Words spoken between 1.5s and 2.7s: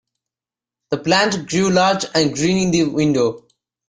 large and green